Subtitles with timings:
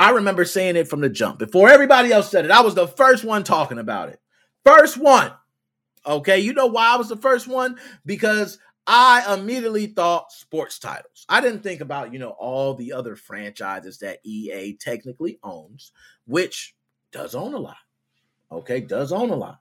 [0.00, 1.38] I remember saying it from the jump.
[1.38, 4.18] Before everybody else said it, I was the first one talking about it.
[4.64, 5.30] First one.
[6.06, 7.78] Okay, you know why I was the first one?
[8.06, 11.26] Because I immediately thought sports titles.
[11.28, 15.92] I didn't think about, you know, all the other franchises that EA technically owns,
[16.26, 16.74] which
[17.12, 17.76] does own a lot.
[18.50, 19.60] Okay, does own a lot.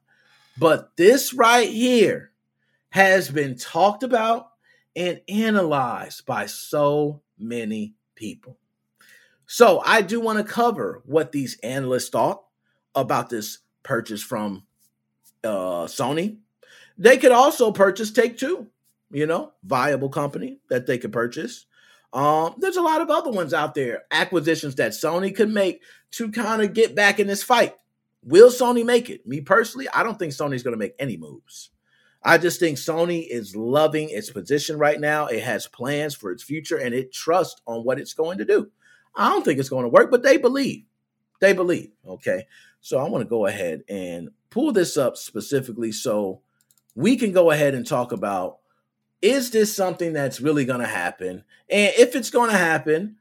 [0.57, 2.31] But this right here
[2.91, 4.51] has been talked about
[4.95, 8.57] and analyzed by so many people.
[9.51, 12.43] So I do want to cover what these analysts thought
[12.93, 14.67] about this purchase from
[15.43, 16.37] uh, Sony.
[16.99, 18.67] They could also purchase Take Two,
[19.09, 21.65] you know, viable company that they could purchase.
[22.13, 25.81] Um, there's a lot of other ones out there, acquisitions that Sony could make
[26.11, 27.73] to kind of get back in this fight.
[28.23, 29.25] Will Sony make it?
[29.25, 31.71] Me personally, I don't think Sony's going to make any moves.
[32.21, 35.25] I just think Sony is loving its position right now.
[35.25, 38.69] It has plans for its future and it trusts on what it's going to do.
[39.15, 40.83] I don't think it's going to work, but they believe.
[41.39, 41.91] They believe.
[42.07, 42.45] Okay.
[42.81, 46.41] So I want to go ahead and pull this up specifically so
[46.95, 48.57] we can go ahead and talk about
[49.21, 51.43] is this something that's really going to happen?
[51.69, 53.17] And if it's going to happen,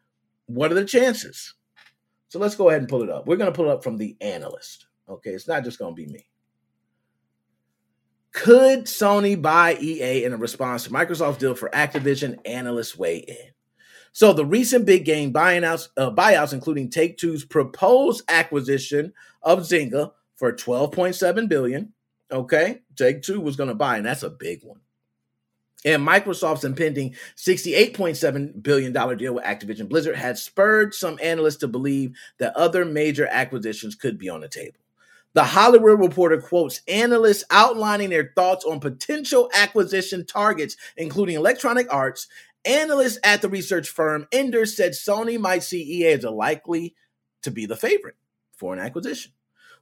[0.46, 1.54] what are the chances?
[2.28, 3.26] So let's go ahead and pull it up.
[3.26, 4.86] We're going to pull it up from the analyst.
[5.08, 5.30] Okay.
[5.30, 6.26] It's not just going to be me.
[8.32, 12.38] Could Sony buy EA in a response to Microsoft's deal for Activision?
[12.44, 13.50] Analysts weigh in.
[14.12, 20.12] So the recent big game buyouts, uh, buyouts, including Take Two's proposed acquisition of Zynga
[20.36, 21.92] for 12.7 billion.
[22.30, 24.80] Okay, Take Two was going to buy, and that's a big one.
[25.84, 32.16] And Microsoft's impending $68.7 billion deal with Activision Blizzard had spurred some analysts to believe
[32.38, 34.80] that other major acquisitions could be on the table.
[35.34, 42.26] The Hollywood Reporter quotes analysts outlining their thoughts on potential acquisition targets, including Electronic Arts.
[42.68, 46.94] Analysts at the research firm Ender said Sony might see EA as a likely
[47.42, 48.16] to be the favorite
[48.52, 49.32] for an acquisition.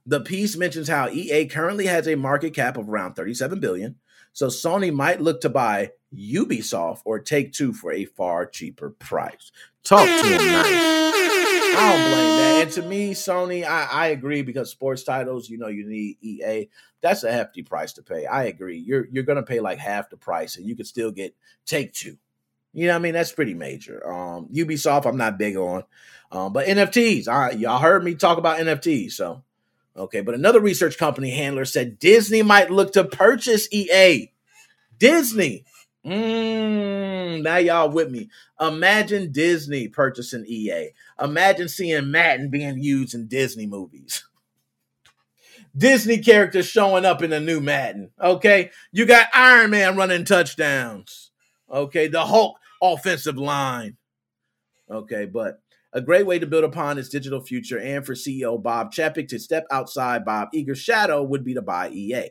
[0.05, 3.95] The piece mentions how EA currently has a market cap of around 37 billion,
[4.31, 9.51] so Sony might look to buy Ubisoft or Take Two for a far cheaper price.
[9.83, 10.39] Talk to him.
[10.41, 12.61] I don't blame that.
[12.63, 16.69] And to me, Sony, I, I agree because sports titles, you know, you need EA.
[17.01, 18.25] That's a hefty price to pay.
[18.25, 18.77] I agree.
[18.77, 21.35] You're you're gonna pay like half the price, and you could still get
[21.65, 22.17] Take Two.
[22.77, 24.07] You know, I mean, that's pretty major.
[24.07, 25.83] Um, Ubisoft, I'm not big on,
[26.31, 27.27] um, but NFTs.
[27.27, 29.43] I, y'all heard me talk about NFTs, so
[29.95, 30.21] okay.
[30.21, 34.31] But another research company handler said Disney might look to purchase EA.
[34.99, 35.65] Disney.
[36.05, 38.29] Mm, now y'all with me.
[38.61, 40.91] Imagine Disney purchasing EA.
[41.19, 44.23] Imagine seeing Madden being used in Disney movies.
[45.75, 48.11] Disney characters showing up in a new Madden.
[48.21, 48.69] Okay.
[48.91, 51.31] You got Iron Man running touchdowns.
[51.71, 52.07] Okay.
[52.07, 53.97] The Hulk offensive line.
[54.89, 55.25] Okay.
[55.25, 55.59] But
[55.93, 59.39] a great way to build upon its digital future and for CEO Bob Chapek to
[59.39, 62.29] step outside Bob Iger's shadow would be to buy EA.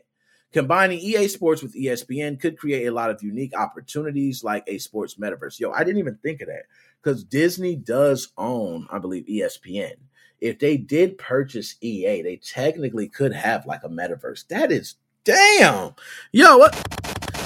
[0.53, 5.15] Combining EA Sports with ESPN could create a lot of unique opportunities like a sports
[5.15, 5.59] metaverse.
[5.59, 6.63] Yo, I didn't even think of that
[7.03, 9.95] because Disney does own, I believe, ESPN.
[10.39, 14.47] If they did purchase EA, they technically could have like a metaverse.
[14.47, 15.95] That is damn.
[16.31, 16.75] Yo, what?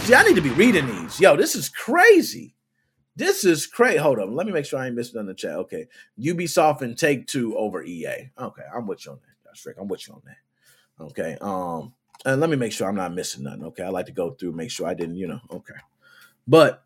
[0.04, 1.20] See, I need to be reading these.
[1.20, 2.54] Yo, this is crazy.
[3.16, 3.98] This is crazy.
[3.98, 4.36] Hold on.
[4.36, 5.56] Let me make sure I ain't missing on the chat.
[5.56, 5.88] Okay.
[6.20, 8.32] Ubisoft and Take Two over EA.
[8.40, 8.64] Okay.
[8.74, 9.36] I'm with you on that.
[9.46, 9.76] That's right.
[9.80, 11.04] I'm with you on that.
[11.04, 11.38] Okay.
[11.42, 11.94] Um,
[12.26, 13.64] and let me make sure I'm not missing nothing.
[13.66, 15.40] Okay, I like to go through, make sure I didn't, you know.
[15.52, 15.74] Okay,
[16.48, 16.84] but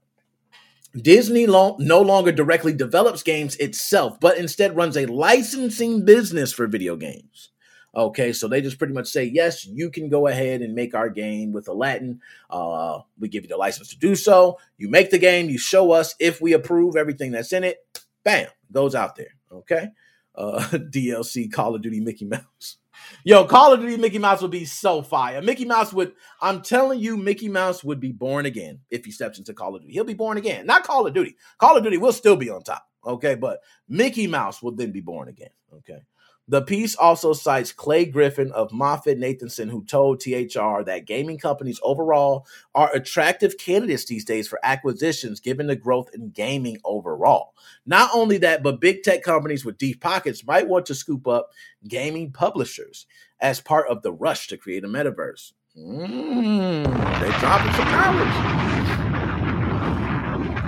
[0.96, 6.68] Disney lo- no longer directly develops games itself, but instead runs a licensing business for
[6.68, 7.50] video games.
[7.96, 11.10] Okay, so they just pretty much say, yes, you can go ahead and make our
[11.10, 12.20] game with Aladdin.
[12.50, 14.58] Uh, we give you the license to do so.
[14.78, 17.78] You make the game, you show us if we approve everything that's in it.
[18.24, 19.36] Bam, goes out there.
[19.52, 19.90] Okay,
[20.36, 22.78] uh, DLC Call of Duty Mickey Mouse.
[23.24, 25.42] Yo, Call of Duty Mickey Mouse would be so fire.
[25.42, 29.38] Mickey Mouse would, I'm telling you, Mickey Mouse would be born again if he steps
[29.38, 29.94] into Call of Duty.
[29.94, 30.66] He'll be born again.
[30.66, 31.36] Not Call of Duty.
[31.58, 32.88] Call of Duty will still be on top.
[33.06, 33.36] Okay.
[33.36, 35.50] But Mickey Mouse will then be born again.
[35.74, 36.00] Okay.
[36.48, 42.46] The piece also cites Clay Griffin of MoffettNathanson, who told THR that gaming companies overall
[42.76, 47.56] are attractive candidates these days for acquisitions given the growth in gaming overall.
[47.86, 51.50] Not only that, but big tech companies with deep pockets might want to scoop up
[51.88, 53.08] gaming publishers
[53.40, 55.54] as part of the rush to create a metaverse.
[55.78, 56.86] Mm,
[57.20, 59.05] they dropping some knowledge.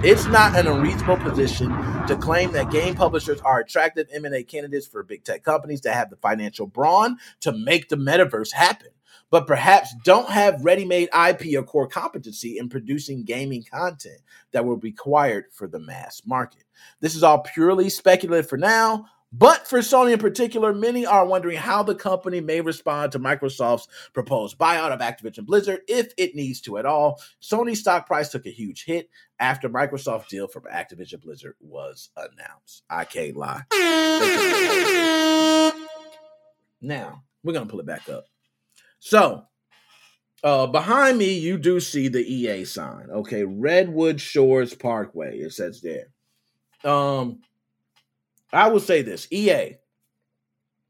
[0.04, 1.70] It's not an unreasonable position
[2.06, 6.12] to claim that game publishers are attractive M&A candidates for big tech companies that have
[6.12, 8.90] the financial brawn to make the metaverse happen,
[9.32, 14.22] but perhaps don't have ready-made IP or core competency in producing gaming content
[14.52, 16.64] that will be required for the mass market.
[17.00, 21.58] This is all purely speculative for now, But for Sony in particular, many are wondering
[21.58, 26.62] how the company may respond to Microsoft's proposed buyout of Activision Blizzard if it needs
[26.62, 27.22] to at all.
[27.42, 29.10] Sony's stock price took a huge hit
[29.40, 32.84] after Microsoft's deal for Activision Blizzard was announced.
[32.90, 33.64] I can't lie.
[36.82, 38.26] Now, we're going to pull it back up.
[39.00, 39.44] So,
[40.44, 43.08] uh, behind me, you do see the EA sign.
[43.10, 45.40] Okay, Redwood Shores Parkway.
[45.40, 46.08] It says there.
[46.90, 47.40] Um,
[48.52, 49.76] I will say this EA,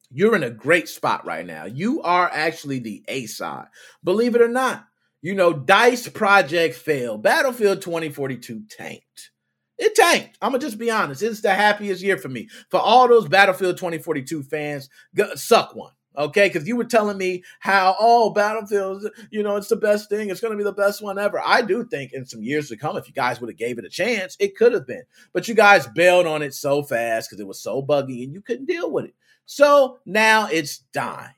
[0.10, 1.66] you're in a great spot right now.
[1.66, 3.68] You are actually the A side.
[4.04, 4.86] Believe it or not,
[5.22, 7.24] you know, DICE project failed.
[7.24, 9.32] Battlefield 2042 tanked.
[9.78, 10.38] It tanked.
[10.42, 11.22] I'm gonna just be honest.
[11.22, 12.50] It's the happiest year for me.
[12.70, 14.90] For all those Battlefield 2042 fans,
[15.36, 15.92] suck one.
[16.18, 20.30] Okay, because you were telling me how oh Battlefield, you know, it's the best thing.
[20.30, 21.40] It's going to be the best one ever.
[21.46, 23.86] I do think in some years to come, if you guys would have gave it
[23.86, 25.04] a chance, it could have been.
[25.32, 28.42] But you guys bailed on it so fast because it was so buggy and you
[28.42, 29.14] couldn't deal with it.
[29.46, 31.34] So now it's dying.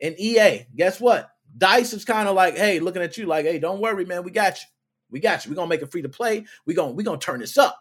[0.00, 1.30] And EA, guess what?
[1.56, 4.30] Dice is kind of like, hey, looking at you like, hey, don't worry, man, we
[4.30, 4.66] got you.
[5.10, 5.50] We got you.
[5.50, 6.46] We're gonna make it free to play.
[6.66, 7.78] We're gonna we're gonna turn this up.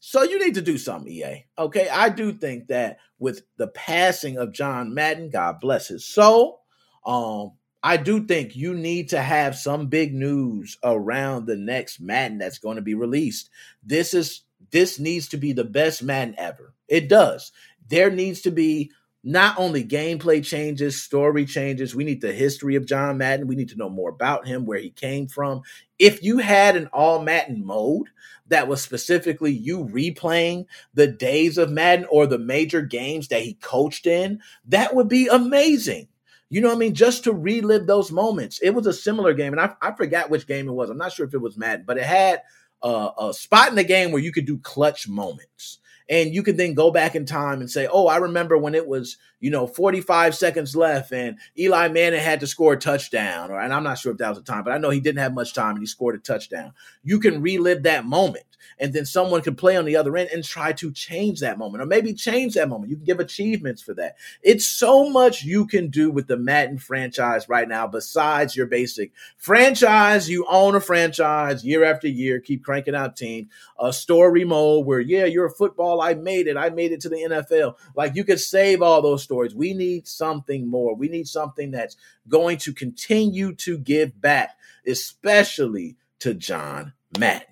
[0.00, 1.46] So you need to do something, EA.
[1.58, 1.88] Okay.
[1.88, 6.62] I do think that with the passing of John Madden, God bless his soul,
[7.04, 7.52] um,
[7.82, 12.58] I do think you need to have some big news around the next Madden that's
[12.58, 13.50] going to be released.
[13.82, 16.74] This is this needs to be the best Madden ever.
[16.88, 17.52] It does.
[17.88, 18.90] There needs to be
[19.28, 21.94] not only gameplay changes, story changes.
[21.94, 23.46] We need the history of John Madden.
[23.46, 25.60] We need to know more about him, where he came from.
[25.98, 28.06] If you had an all Madden mode
[28.46, 30.64] that was specifically you replaying
[30.94, 35.28] the days of Madden or the major games that he coached in, that would be
[35.28, 36.08] amazing.
[36.48, 36.94] You know what I mean?
[36.94, 38.58] Just to relive those moments.
[38.60, 40.88] It was a similar game, and I, I forgot which game it was.
[40.88, 42.40] I'm not sure if it was Madden, but it had
[42.82, 46.56] a, a spot in the game where you could do clutch moments and you can
[46.56, 49.66] then go back in time and say, "Oh, I remember when it was, you know,
[49.66, 53.98] 45 seconds left and Eli Manning had to score a touchdown." Or and I'm not
[53.98, 55.80] sure if that was the time, but I know he didn't have much time and
[55.80, 56.72] he scored a touchdown.
[57.04, 58.44] You can relive that moment
[58.78, 61.82] and then someone can play on the other end and try to change that moment
[61.82, 62.90] or maybe change that moment.
[62.90, 64.16] You can give achievements for that.
[64.42, 69.12] It's so much you can do with the Madden franchise right now besides your basic
[69.36, 70.28] franchise.
[70.28, 75.00] You own a franchise year after year, keep cranking out teams, a story mode where,
[75.00, 75.97] yeah, you're a football.
[76.00, 76.56] I made it.
[76.56, 77.76] I made it to the NFL.
[77.94, 79.54] Like you could save all those stories.
[79.54, 80.94] We need something more.
[80.94, 81.96] We need something that's
[82.28, 84.56] going to continue to give back,
[84.86, 87.46] especially to John Madden.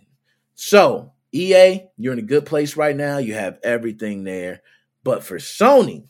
[0.55, 3.19] So, EA, you're in a good place right now.
[3.19, 4.63] You have everything there.
[5.05, 6.07] But for Sony,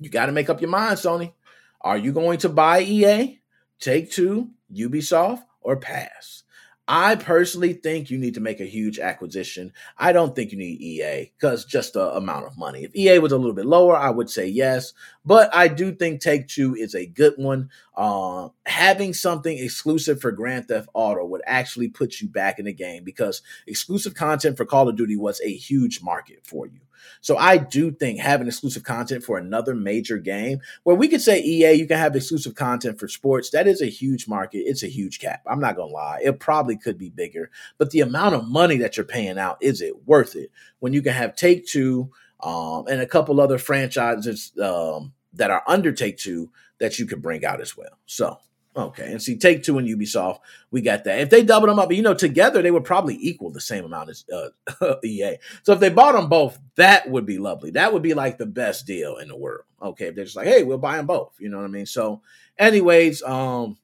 [0.00, 1.32] you got to make up your mind, Sony.
[1.80, 3.40] Are you going to buy EA,
[3.78, 6.42] Take Two, Ubisoft, or pass?
[6.88, 9.72] I personally think you need to make a huge acquisition.
[9.98, 12.84] I don't think you need EA because just the amount of money.
[12.84, 14.92] If EA was a little bit lower, I would say yes.
[15.24, 17.70] But I do think Take Two is a good one.
[17.96, 22.72] Uh, having something exclusive for Grand Theft Auto would actually put you back in the
[22.72, 26.80] game because exclusive content for Call of Duty was a huge market for you.
[27.20, 31.42] So I do think having exclusive content for another major game, where we could say
[31.42, 34.58] EA, you can have exclusive content for sports, that is a huge market.
[34.58, 35.42] It's a huge cap.
[35.46, 36.20] I'm not gonna lie.
[36.22, 39.80] It probably could be bigger, but the amount of money that you're paying out, is
[39.80, 40.50] it worth it?
[40.80, 42.10] When you can have Take Two
[42.40, 47.22] um, and a couple other franchises um, that are under Take Two that you could
[47.22, 47.98] bring out as well.
[48.06, 48.38] So
[48.76, 50.40] Okay, and see, Take Two and Ubisoft,
[50.70, 51.20] we got that.
[51.20, 54.10] If they double them up, you know, together they would probably equal the same amount
[54.10, 55.38] as uh, EA.
[55.62, 57.70] So if they bought them both, that would be lovely.
[57.70, 59.64] That would be like the best deal in the world.
[59.80, 61.32] Okay, if they're just like, hey, we'll buy them both.
[61.38, 61.86] You know what I mean?
[61.86, 62.20] So,
[62.58, 63.78] anyways, um,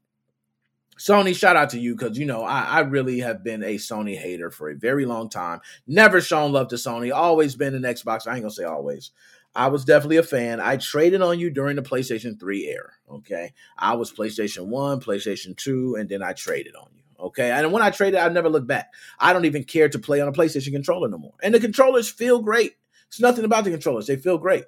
[0.99, 4.19] Sony, shout out to you because you know I, I really have been a Sony
[4.19, 5.63] hater for a very long time.
[5.87, 7.15] Never shown love to Sony.
[7.15, 8.27] Always been an Xbox.
[8.27, 9.11] I ain't gonna say always.
[9.55, 10.61] I was definitely a fan.
[10.61, 12.91] I traded on you during the PlayStation 3 era.
[13.11, 13.53] Okay.
[13.77, 17.03] I was PlayStation 1, PlayStation 2, and then I traded on you.
[17.21, 17.51] Okay.
[17.51, 18.93] And when I traded, I never looked back.
[19.19, 21.35] I don't even care to play on a PlayStation controller no more.
[21.43, 22.73] And the controllers feel great.
[23.09, 24.07] It's nothing about the controllers.
[24.07, 24.65] They feel great.